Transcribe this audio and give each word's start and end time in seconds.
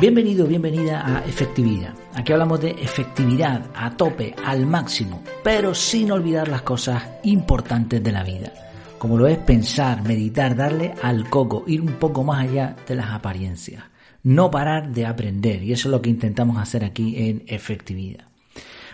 Bienvenido, 0.00 0.46
bienvenida 0.46 1.04
a 1.04 1.24
Efectividad. 1.24 1.92
Aquí 2.14 2.32
hablamos 2.32 2.60
de 2.60 2.70
efectividad 2.70 3.68
a 3.74 3.96
tope, 3.96 4.32
al 4.44 4.64
máximo, 4.64 5.24
pero 5.42 5.74
sin 5.74 6.12
olvidar 6.12 6.46
las 6.46 6.62
cosas 6.62 7.02
importantes 7.24 8.00
de 8.00 8.12
la 8.12 8.22
vida, 8.22 8.52
como 8.96 9.18
lo 9.18 9.26
es 9.26 9.38
pensar, 9.38 10.04
meditar, 10.04 10.54
darle 10.54 10.94
al 11.02 11.28
coco, 11.28 11.64
ir 11.66 11.80
un 11.80 11.94
poco 11.94 12.22
más 12.22 12.48
allá 12.48 12.76
de 12.86 12.94
las 12.94 13.10
apariencias, 13.10 13.82
no 14.22 14.52
parar 14.52 14.92
de 14.92 15.04
aprender, 15.04 15.64
y 15.64 15.72
eso 15.72 15.88
es 15.88 15.92
lo 15.92 16.00
que 16.00 16.10
intentamos 16.10 16.58
hacer 16.58 16.84
aquí 16.84 17.16
en 17.16 17.42
Efectividad. 17.48 18.26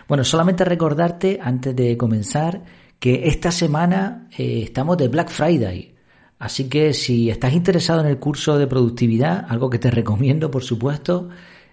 Bueno, 0.07 0.23
solamente 0.23 0.65
recordarte 0.65 1.39
antes 1.39 1.75
de 1.75 1.95
comenzar 1.97 2.63
que 2.97 3.27
esta 3.27 3.51
semana 3.51 4.27
eh, 4.35 4.61
estamos 4.63 4.97
de 4.97 5.07
Black 5.07 5.29
Friday. 5.29 5.94
Así 6.39 6.67
que 6.69 6.93
si 6.93 7.29
estás 7.29 7.53
interesado 7.53 8.01
en 8.01 8.07
el 8.07 8.19
curso 8.19 8.57
de 8.57 8.67
productividad, 8.67 9.45
algo 9.47 9.69
que 9.69 9.79
te 9.79 9.91
recomiendo 9.91 10.51
por 10.51 10.63
supuesto, 10.63 11.29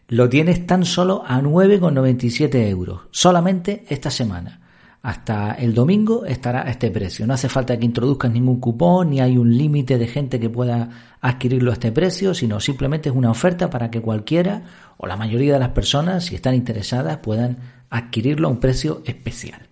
lo 0.08 0.28
tienes 0.28 0.66
tan 0.66 0.84
solo 0.84 1.24
a 1.26 1.40
9,97 1.40 2.68
euros, 2.68 3.02
solamente 3.10 3.84
esta 3.88 4.10
semana. 4.10 4.60
Hasta 5.02 5.54
el 5.54 5.74
domingo 5.74 6.24
estará 6.26 6.62
a 6.62 6.70
este 6.70 6.92
precio. 6.92 7.26
No 7.26 7.34
hace 7.34 7.48
falta 7.48 7.76
que 7.76 7.84
introduzcas 7.84 8.30
ningún 8.30 8.60
cupón 8.60 9.10
ni 9.10 9.20
hay 9.20 9.36
un 9.36 9.56
límite 9.56 9.98
de 9.98 10.06
gente 10.06 10.38
que 10.38 10.48
pueda 10.48 11.16
adquirirlo 11.20 11.72
a 11.72 11.74
este 11.74 11.90
precio, 11.90 12.34
sino 12.34 12.60
simplemente 12.60 13.08
es 13.08 13.14
una 13.14 13.30
oferta 13.32 13.68
para 13.68 13.90
que 13.90 14.00
cualquiera 14.00 14.62
o 14.98 15.08
la 15.08 15.16
mayoría 15.16 15.54
de 15.54 15.58
las 15.58 15.70
personas, 15.70 16.26
si 16.26 16.36
están 16.36 16.54
interesadas, 16.54 17.18
puedan 17.18 17.58
adquirirlo 17.90 18.46
a 18.46 18.52
un 18.52 18.60
precio 18.60 19.02
especial. 19.04 19.71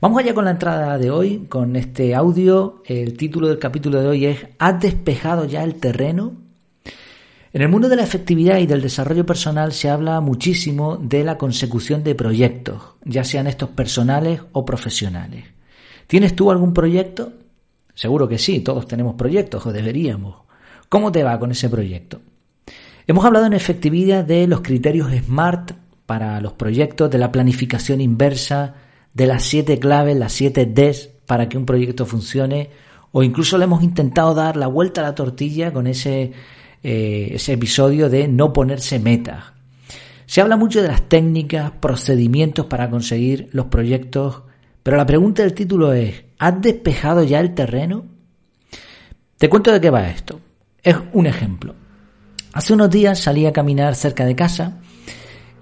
Vamos 0.00 0.18
allá 0.18 0.34
con 0.34 0.44
la 0.44 0.50
entrada 0.50 0.98
de 0.98 1.10
hoy, 1.10 1.46
con 1.48 1.76
este 1.76 2.14
audio. 2.14 2.82
El 2.84 3.16
título 3.16 3.46
del 3.48 3.60
capítulo 3.60 4.00
de 4.00 4.08
hoy 4.08 4.26
es 4.26 4.38
¿Has 4.58 4.80
despejado 4.80 5.44
ya 5.44 5.62
el 5.62 5.76
terreno? 5.76 6.32
En 7.52 7.62
el 7.62 7.68
mundo 7.68 7.88
de 7.88 7.94
la 7.94 8.02
efectividad 8.02 8.58
y 8.58 8.66
del 8.66 8.82
desarrollo 8.82 9.24
personal 9.24 9.72
se 9.72 9.88
habla 9.88 10.20
muchísimo 10.20 10.96
de 10.96 11.22
la 11.22 11.38
consecución 11.38 12.02
de 12.02 12.16
proyectos, 12.16 12.82
ya 13.04 13.22
sean 13.22 13.46
estos 13.46 13.68
personales 13.70 14.40
o 14.50 14.64
profesionales. 14.64 15.44
¿Tienes 16.08 16.34
tú 16.34 16.50
algún 16.50 16.74
proyecto? 16.74 17.32
Seguro 17.94 18.26
que 18.26 18.38
sí, 18.38 18.60
todos 18.60 18.88
tenemos 18.88 19.14
proyectos 19.14 19.64
o 19.64 19.72
deberíamos. 19.72 20.42
¿Cómo 20.88 21.12
te 21.12 21.22
va 21.22 21.38
con 21.38 21.52
ese 21.52 21.70
proyecto? 21.70 22.20
Hemos 23.06 23.24
hablado 23.24 23.46
en 23.46 23.52
efectividad 23.52 24.24
de 24.24 24.48
los 24.48 24.60
criterios 24.60 25.12
SMART 25.12 25.72
para 26.04 26.40
los 26.40 26.54
proyectos, 26.54 27.10
de 27.10 27.18
la 27.18 27.30
planificación 27.30 28.00
inversa, 28.00 28.74
de 29.14 29.26
las 29.26 29.44
siete 29.44 29.78
claves, 29.78 30.16
las 30.16 30.32
siete 30.32 30.66
Ds 30.66 31.08
para 31.26 31.48
que 31.48 31.56
un 31.56 31.64
proyecto 31.64 32.04
funcione, 32.04 32.70
o 33.12 33.22
incluso 33.22 33.56
le 33.56 33.64
hemos 33.64 33.82
intentado 33.82 34.34
dar 34.34 34.56
la 34.56 34.66
vuelta 34.66 35.00
a 35.00 35.04
la 35.04 35.14
tortilla 35.14 35.72
con 35.72 35.86
ese, 35.86 36.32
eh, 36.82 37.28
ese 37.32 37.52
episodio 37.52 38.10
de 38.10 38.28
no 38.28 38.52
ponerse 38.52 38.98
metas. 38.98 39.44
Se 40.26 40.40
habla 40.40 40.56
mucho 40.56 40.82
de 40.82 40.88
las 40.88 41.08
técnicas, 41.08 41.70
procedimientos 41.80 42.66
para 42.66 42.90
conseguir 42.90 43.48
los 43.52 43.66
proyectos, 43.66 44.42
pero 44.82 44.96
la 44.96 45.06
pregunta 45.06 45.42
del 45.42 45.54
título 45.54 45.92
es, 45.92 46.24
¿has 46.38 46.60
despejado 46.60 47.22
ya 47.22 47.40
el 47.40 47.54
terreno? 47.54 48.04
Te 49.38 49.48
cuento 49.48 49.72
de 49.72 49.80
qué 49.80 49.90
va 49.90 50.08
esto. 50.08 50.40
Es 50.82 50.96
un 51.12 51.26
ejemplo. 51.26 51.74
Hace 52.52 52.72
unos 52.72 52.90
días 52.90 53.18
salí 53.18 53.46
a 53.46 53.52
caminar 53.52 53.94
cerca 53.94 54.24
de 54.24 54.34
casa 54.34 54.80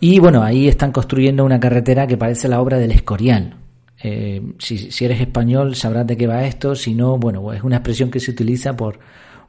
y 0.04 0.18
bueno, 0.18 0.42
ahí 0.42 0.66
están 0.66 0.90
construyendo 0.90 1.44
una 1.44 1.60
carretera 1.60 2.08
que 2.08 2.16
parece 2.16 2.48
la 2.48 2.60
obra 2.60 2.76
del 2.76 2.90
Escorial. 2.90 3.54
Eh, 4.02 4.42
si, 4.58 5.04
eres 5.04 5.20
español 5.20 5.76
sabrás 5.76 6.04
de 6.08 6.16
qué 6.16 6.26
va 6.26 6.44
esto, 6.44 6.74
si 6.74 6.92
no, 6.92 7.18
bueno, 7.18 7.52
es 7.52 7.62
una 7.62 7.76
expresión 7.76 8.10
que 8.10 8.18
se 8.18 8.32
utiliza 8.32 8.76
por, 8.76 8.98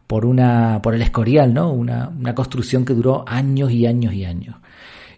por, 0.06 0.28
una, 0.28 0.80
por 0.80 0.94
el 0.94 1.02
Escorial, 1.02 1.56
¿no? 1.56 1.74
Una, 1.74 2.08
una 2.08 2.36
construcción 2.36 2.86
que 2.86 2.94
duró 2.94 3.26
años 3.28 3.72
y 3.72 3.88
años 3.88 4.14
y 4.14 4.26
años. 4.26 4.56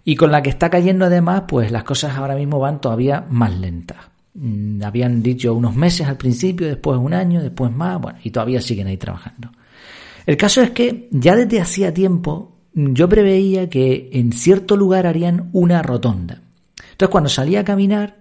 Y 0.06 0.16
con 0.16 0.32
la 0.32 0.42
que 0.42 0.52
está 0.52 0.70
cayendo 0.70 1.04
además, 1.04 1.44
pues 1.50 1.70
las 1.70 1.84
cosas 1.84 2.16
ahora 2.16 2.38
mismo 2.38 2.58
van 2.58 2.80
todavía 2.80 3.26
más 3.30 3.60
lentas. 3.60 3.98
Mm, 4.36 4.82
habían 4.84 5.22
dicho 5.22 5.54
unos 5.54 5.76
meses 5.76 6.08
al 6.08 6.16
principio, 6.16 6.66
después 6.66 6.98
un 6.98 7.14
año, 7.14 7.42
después 7.44 7.74
más, 7.74 8.00
bueno, 8.00 8.20
y 8.24 8.32
todavía 8.32 8.62
siguen 8.62 8.88
ahí 8.88 8.96
trabajando. 8.96 9.52
El 10.26 10.38
caso 10.38 10.62
es 10.62 10.70
que 10.70 11.10
ya 11.12 11.36
desde 11.36 11.60
hacía 11.60 11.94
tiempo 11.94 12.55
yo 12.76 13.08
preveía 13.08 13.70
que 13.70 14.10
en 14.14 14.34
cierto 14.34 14.76
lugar 14.76 15.08
harían 15.08 15.50
una 15.54 15.82
rotonda. 15.82 16.42
Entonces 16.92 17.10
cuando 17.10 17.30
salí 17.30 17.56
a 17.56 17.64
caminar, 17.64 18.18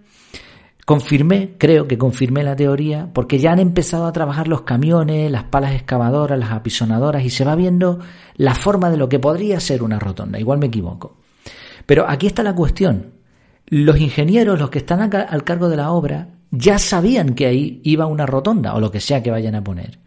confirmé, 0.84 1.54
creo 1.58 1.88
que 1.88 1.98
confirmé 1.98 2.44
la 2.44 2.54
teoría, 2.56 3.10
porque 3.12 3.38
ya 3.38 3.52
han 3.52 3.58
empezado 3.58 4.06
a 4.06 4.12
trabajar 4.12 4.48
los 4.48 4.62
camiones, 4.62 5.30
las 5.30 5.44
palas 5.44 5.74
excavadoras, 5.74 6.38
las 6.38 6.52
apisonadoras, 6.52 7.24
y 7.24 7.30
se 7.30 7.44
va 7.44 7.56
viendo 7.56 7.98
la 8.36 8.54
forma 8.54 8.90
de 8.90 8.96
lo 8.96 9.08
que 9.08 9.18
podría 9.18 9.58
ser 9.60 9.82
una 9.82 9.98
rotonda. 9.98 10.38
Igual 10.38 10.58
me 10.58 10.66
equivoco. 10.66 11.16
Pero 11.86 12.08
aquí 12.08 12.26
está 12.28 12.42
la 12.42 12.54
cuestión. 12.54 13.12
Los 13.66 13.98
ingenieros, 13.98 14.58
los 14.58 14.70
que 14.70 14.78
están 14.78 15.00
al 15.00 15.44
cargo 15.44 15.68
de 15.68 15.76
la 15.76 15.90
obra, 15.90 16.28
ya 16.50 16.78
sabían 16.78 17.34
que 17.34 17.46
ahí 17.46 17.80
iba 17.82 18.06
una 18.06 18.26
rotonda, 18.26 18.74
o 18.74 18.80
lo 18.80 18.90
que 18.90 19.00
sea 19.00 19.22
que 19.22 19.30
vayan 19.30 19.54
a 19.56 19.64
poner. 19.64 19.98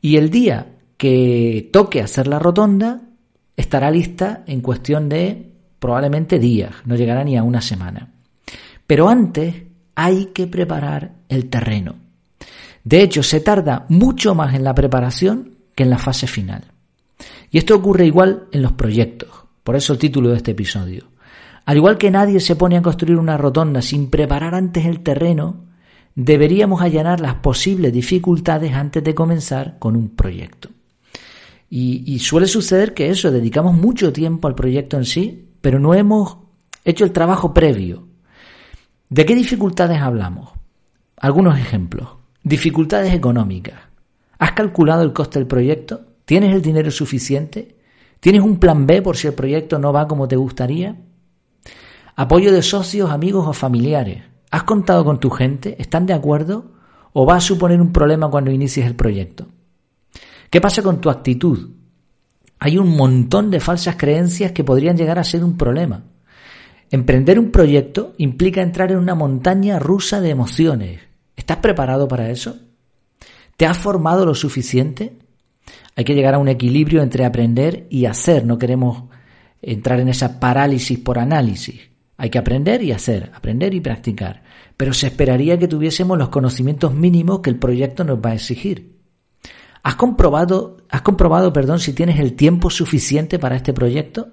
Y 0.00 0.16
el 0.16 0.30
día 0.30 0.66
que 0.96 1.68
toque 1.72 2.00
hacer 2.00 2.26
la 2.26 2.38
rotonda, 2.38 3.02
estará 3.56 3.90
lista 3.90 4.42
en 4.46 4.60
cuestión 4.60 5.08
de 5.08 5.50
probablemente 5.78 6.38
días, 6.38 6.74
no 6.84 6.96
llegará 6.96 7.24
ni 7.24 7.36
a 7.36 7.42
una 7.42 7.60
semana. 7.60 8.08
Pero 8.86 9.08
antes 9.08 9.54
hay 9.94 10.26
que 10.26 10.46
preparar 10.46 11.12
el 11.28 11.50
terreno. 11.50 11.96
De 12.82 13.02
hecho, 13.02 13.22
se 13.22 13.40
tarda 13.40 13.86
mucho 13.88 14.34
más 14.34 14.54
en 14.54 14.64
la 14.64 14.74
preparación 14.74 15.52
que 15.74 15.84
en 15.84 15.90
la 15.90 15.98
fase 15.98 16.26
final. 16.26 16.64
Y 17.50 17.58
esto 17.58 17.74
ocurre 17.74 18.06
igual 18.06 18.44
en 18.52 18.62
los 18.62 18.72
proyectos, 18.72 19.30
por 19.62 19.76
eso 19.76 19.92
el 19.92 19.98
título 19.98 20.30
de 20.30 20.36
este 20.36 20.50
episodio. 20.50 21.08
Al 21.64 21.76
igual 21.76 21.96
que 21.96 22.10
nadie 22.10 22.40
se 22.40 22.56
pone 22.56 22.76
a 22.76 22.82
construir 22.82 23.18
una 23.18 23.38
rotonda 23.38 23.80
sin 23.80 24.10
preparar 24.10 24.54
antes 24.54 24.84
el 24.84 25.00
terreno, 25.00 25.64
deberíamos 26.14 26.82
allanar 26.82 27.20
las 27.20 27.36
posibles 27.36 27.92
dificultades 27.92 28.74
antes 28.74 29.02
de 29.02 29.14
comenzar 29.14 29.78
con 29.78 29.96
un 29.96 30.10
proyecto. 30.10 30.68
Y, 31.70 32.18
suele 32.20 32.46
suceder 32.46 32.94
que 32.94 33.10
eso, 33.10 33.30
dedicamos 33.30 33.74
mucho 33.74 34.12
tiempo 34.12 34.46
al 34.46 34.54
proyecto 34.54 34.96
en 34.96 35.04
sí, 35.04 35.48
pero 35.60 35.80
no 35.80 35.94
hemos 35.94 36.38
hecho 36.84 37.04
el 37.04 37.12
trabajo 37.12 37.52
previo. 37.52 38.06
¿De 39.08 39.24
qué 39.24 39.34
dificultades 39.34 40.00
hablamos? 40.00 40.50
Algunos 41.16 41.58
ejemplos. 41.58 42.08
Dificultades 42.42 43.12
económicas. 43.12 43.80
¿Has 44.38 44.52
calculado 44.52 45.02
el 45.02 45.12
coste 45.12 45.38
del 45.38 45.48
proyecto? 45.48 46.02
¿Tienes 46.24 46.54
el 46.54 46.62
dinero 46.62 46.90
suficiente? 46.90 47.76
¿Tienes 48.20 48.42
un 48.42 48.58
plan 48.58 48.86
B 48.86 49.02
por 49.02 49.16
si 49.16 49.26
el 49.26 49.34
proyecto 49.34 49.78
no 49.78 49.92
va 49.92 50.06
como 50.06 50.28
te 50.28 50.36
gustaría? 50.36 50.96
Apoyo 52.16 52.52
de 52.52 52.62
socios, 52.62 53.10
amigos 53.10 53.46
o 53.46 53.52
familiares. 53.52 54.22
¿Has 54.50 54.62
contado 54.62 55.04
con 55.04 55.18
tu 55.18 55.30
gente? 55.30 55.76
¿Están 55.80 56.06
de 56.06 56.12
acuerdo? 56.12 56.72
¿O 57.12 57.26
va 57.26 57.36
a 57.36 57.40
suponer 57.40 57.80
un 57.80 57.92
problema 57.92 58.30
cuando 58.30 58.50
inicies 58.52 58.86
el 58.86 58.94
proyecto? 58.94 59.46
¿Qué 60.50 60.60
pasa 60.60 60.82
con 60.82 61.00
tu 61.00 61.10
actitud? 61.10 61.70
Hay 62.58 62.78
un 62.78 62.96
montón 62.96 63.50
de 63.50 63.60
falsas 63.60 63.96
creencias 63.96 64.52
que 64.52 64.64
podrían 64.64 64.96
llegar 64.96 65.18
a 65.18 65.24
ser 65.24 65.44
un 65.44 65.56
problema. 65.56 66.04
Emprender 66.90 67.38
un 67.38 67.50
proyecto 67.50 68.14
implica 68.18 68.62
entrar 68.62 68.92
en 68.92 68.98
una 68.98 69.14
montaña 69.14 69.78
rusa 69.78 70.20
de 70.20 70.30
emociones. 70.30 71.00
¿Estás 71.36 71.58
preparado 71.58 72.06
para 72.06 72.30
eso? 72.30 72.56
¿Te 73.56 73.66
has 73.66 73.76
formado 73.76 74.24
lo 74.24 74.34
suficiente? 74.34 75.18
Hay 75.96 76.04
que 76.04 76.14
llegar 76.14 76.34
a 76.34 76.38
un 76.38 76.48
equilibrio 76.48 77.02
entre 77.02 77.24
aprender 77.24 77.86
y 77.90 78.06
hacer. 78.06 78.46
No 78.46 78.58
queremos 78.58 79.04
entrar 79.60 80.00
en 80.00 80.08
esa 80.08 80.40
parálisis 80.40 80.98
por 80.98 81.18
análisis. 81.18 81.80
Hay 82.16 82.30
que 82.30 82.38
aprender 82.38 82.82
y 82.82 82.92
hacer, 82.92 83.30
aprender 83.34 83.74
y 83.74 83.80
practicar. 83.80 84.42
Pero 84.76 84.92
se 84.92 85.08
esperaría 85.08 85.58
que 85.58 85.68
tuviésemos 85.68 86.16
los 86.16 86.28
conocimientos 86.28 86.94
mínimos 86.94 87.40
que 87.40 87.50
el 87.50 87.58
proyecto 87.58 88.04
nos 88.04 88.18
va 88.18 88.30
a 88.30 88.34
exigir. 88.34 88.93
¿Has 89.84 89.96
comprobado, 89.96 90.78
has 90.88 91.02
comprobado, 91.02 91.52
perdón, 91.52 91.78
si 91.78 91.92
tienes 91.92 92.18
el 92.18 92.32
tiempo 92.32 92.70
suficiente 92.70 93.38
para 93.38 93.54
este 93.54 93.74
proyecto? 93.74 94.28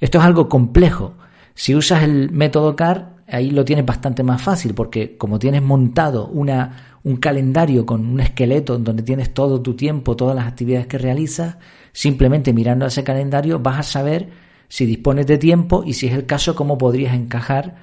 Esto 0.00 0.18
es 0.18 0.24
algo 0.24 0.48
complejo. 0.48 1.14
Si 1.54 1.74
usas 1.74 2.02
el 2.02 2.30
método 2.30 2.74
CAR, 2.74 3.16
ahí 3.28 3.50
lo 3.50 3.66
tienes 3.66 3.84
bastante 3.84 4.22
más 4.22 4.40
fácil, 4.40 4.72
porque 4.72 5.18
como 5.18 5.38
tienes 5.38 5.60
montado 5.62 6.26
una, 6.28 6.98
un 7.04 7.16
calendario 7.16 7.84
con 7.84 8.06
un 8.06 8.20
esqueleto 8.20 8.78
donde 8.78 9.02
tienes 9.02 9.34
todo 9.34 9.60
tu 9.60 9.76
tiempo, 9.76 10.16
todas 10.16 10.34
las 10.34 10.46
actividades 10.46 10.86
que 10.86 10.96
realizas, 10.96 11.58
simplemente 11.92 12.54
mirando 12.54 12.86
a 12.86 12.88
ese 12.88 13.04
calendario 13.04 13.60
vas 13.60 13.78
a 13.78 13.82
saber 13.82 14.30
si 14.68 14.86
dispones 14.86 15.26
de 15.26 15.36
tiempo 15.36 15.82
y 15.84 15.92
si 15.92 16.06
es 16.06 16.14
el 16.14 16.24
caso, 16.24 16.54
cómo 16.54 16.78
podrías 16.78 17.14
encajar 17.14 17.76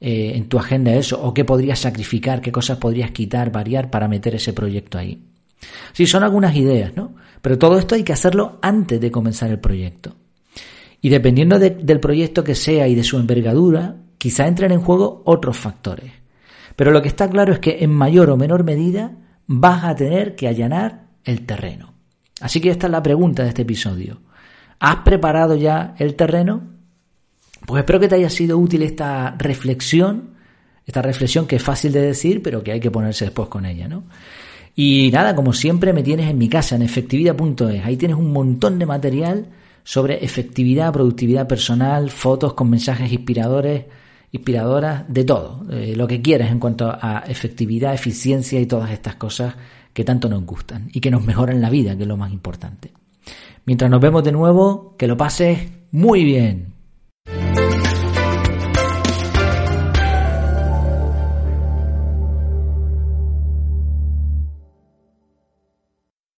eh, 0.00 0.32
en 0.34 0.48
tu 0.48 0.58
agenda 0.58 0.92
eso, 0.92 1.22
o 1.22 1.32
qué 1.32 1.44
podrías 1.44 1.78
sacrificar, 1.78 2.40
qué 2.40 2.50
cosas 2.50 2.78
podrías 2.78 3.12
quitar, 3.12 3.52
variar 3.52 3.90
para 3.92 4.08
meter 4.08 4.34
ese 4.34 4.52
proyecto 4.52 4.98
ahí. 4.98 5.35
Sí, 5.92 6.06
son 6.06 6.22
algunas 6.22 6.54
ideas, 6.54 6.96
¿no? 6.96 7.14
Pero 7.40 7.58
todo 7.58 7.78
esto 7.78 7.94
hay 7.94 8.02
que 8.02 8.12
hacerlo 8.12 8.58
antes 8.62 9.00
de 9.00 9.10
comenzar 9.10 9.50
el 9.50 9.60
proyecto. 9.60 10.16
Y 11.00 11.08
dependiendo 11.08 11.58
del 11.58 12.00
proyecto 12.00 12.42
que 12.42 12.54
sea 12.54 12.88
y 12.88 12.94
de 12.94 13.04
su 13.04 13.18
envergadura, 13.18 13.96
quizá 14.18 14.46
entren 14.46 14.72
en 14.72 14.80
juego 14.80 15.22
otros 15.24 15.56
factores. 15.56 16.12
Pero 16.74 16.90
lo 16.90 17.00
que 17.00 17.08
está 17.08 17.30
claro 17.30 17.52
es 17.52 17.58
que 17.58 17.78
en 17.80 17.90
mayor 17.90 18.30
o 18.30 18.36
menor 18.36 18.64
medida 18.64 19.12
vas 19.46 19.84
a 19.84 19.94
tener 19.94 20.34
que 20.34 20.48
allanar 20.48 21.06
el 21.24 21.46
terreno. 21.46 21.94
Así 22.40 22.60
que 22.60 22.70
esta 22.70 22.86
es 22.86 22.90
la 22.90 23.02
pregunta 23.02 23.42
de 23.42 23.48
este 23.48 23.62
episodio. 23.62 24.20
¿Has 24.78 24.96
preparado 24.96 25.56
ya 25.56 25.94
el 25.98 26.14
terreno? 26.16 26.62
Pues 27.64 27.80
espero 27.80 27.98
que 27.98 28.08
te 28.08 28.16
haya 28.16 28.28
sido 28.28 28.58
útil 28.58 28.82
esta 28.82 29.34
reflexión, 29.38 30.34
esta 30.84 31.02
reflexión 31.02 31.46
que 31.46 31.56
es 31.56 31.62
fácil 31.62 31.92
de 31.92 32.02
decir, 32.02 32.42
pero 32.42 32.62
que 32.62 32.72
hay 32.72 32.80
que 32.80 32.90
ponerse 32.90 33.24
después 33.24 33.48
con 33.48 33.64
ella, 33.64 33.88
¿no? 33.88 34.04
Y 34.78 35.10
nada, 35.10 35.34
como 35.34 35.54
siempre 35.54 35.94
me 35.94 36.02
tienes 36.02 36.28
en 36.28 36.36
mi 36.36 36.50
casa, 36.50 36.76
en 36.76 36.82
efectividad.es. 36.82 37.84
Ahí 37.84 37.96
tienes 37.96 38.18
un 38.18 38.30
montón 38.30 38.78
de 38.78 38.84
material 38.84 39.46
sobre 39.82 40.22
efectividad, 40.22 40.92
productividad 40.92 41.48
personal, 41.48 42.10
fotos 42.10 42.52
con 42.52 42.68
mensajes 42.68 43.10
inspiradores, 43.10 43.86
inspiradoras, 44.32 45.04
de 45.08 45.24
todo, 45.24 45.64
eh, 45.70 45.94
lo 45.96 46.06
que 46.06 46.20
quieras 46.20 46.50
en 46.50 46.58
cuanto 46.58 46.90
a 46.90 47.24
efectividad, 47.26 47.94
eficiencia 47.94 48.60
y 48.60 48.66
todas 48.66 48.90
estas 48.90 49.14
cosas 49.14 49.54
que 49.94 50.04
tanto 50.04 50.28
nos 50.28 50.44
gustan 50.44 50.90
y 50.92 51.00
que 51.00 51.10
nos 51.10 51.24
mejoran 51.24 51.62
la 51.62 51.70
vida, 51.70 51.96
que 51.96 52.02
es 52.02 52.08
lo 52.08 52.18
más 52.18 52.30
importante. 52.30 52.92
Mientras 53.64 53.90
nos 53.90 54.00
vemos 54.00 54.22
de 54.24 54.32
nuevo, 54.32 54.94
que 54.98 55.06
lo 55.06 55.16
pases 55.16 55.58
muy 55.90 56.22
bien. 56.22 56.74